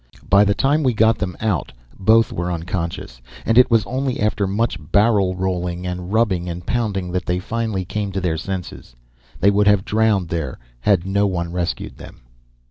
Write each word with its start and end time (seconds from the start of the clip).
By 0.27 0.43
the 0.45 0.55
time 0.55 0.81
we 0.81 0.95
got 0.95 1.19
them 1.19 1.37
out, 1.39 1.71
both 1.95 2.33
were 2.33 2.51
unconscious, 2.51 3.21
and 3.45 3.55
it 3.55 3.69
was 3.69 3.85
only 3.85 4.19
after 4.19 4.47
much 4.47 4.79
barrel 4.91 5.35
rolling 5.35 5.85
and 5.85 6.11
rubbing 6.11 6.49
and 6.49 6.65
pounding 6.65 7.11
that 7.11 7.27
they 7.27 7.37
finally 7.37 7.85
came 7.85 8.11
to 8.13 8.19
their 8.19 8.37
senses. 8.37 8.95
They 9.39 9.51
would 9.51 9.67
have 9.67 9.85
drowned 9.85 10.29
there, 10.29 10.57
had 10.79 11.05
no 11.05 11.27
one 11.27 11.51
rescued 11.51 11.97
them. 11.97 12.21